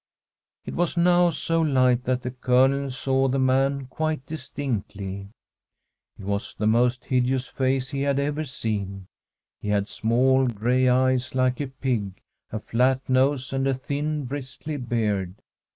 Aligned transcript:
It 0.65 0.73
was 0.73 0.97
now 0.97 1.29
so 1.29 1.61
light 1.61 2.05
that 2.05 2.23
the 2.23 2.31
Colonel 2.31 2.89
saw 2.89 3.27
the 3.27 3.37
man 3.37 3.85
quite 3.85 4.25
distinctly. 4.25 5.29
It 6.17 6.25
was 6.25 6.55
the 6.55 6.65
most 6.65 7.03
hideous 7.05 7.45
face 7.45 7.89
he 7.89 8.01
had 8.01 8.17
ever 8.19 8.43
seen. 8.43 9.05
He 9.61 9.67
had 9.67 9.87
small 9.87 10.47
gray 10.47 10.87
eyes 10.89 11.35
like 11.35 11.59
a 11.61 11.67
pig, 11.67 12.19
a 12.51 12.59
flat 12.59 13.07
nose, 13.07 13.53
and 13.53 13.67
a 13.67 13.75
thin, 13.75 14.25
bristly 14.25 14.77
beard. 14.77 15.35